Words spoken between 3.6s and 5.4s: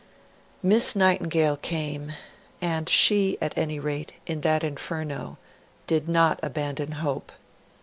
rate, in that inferno,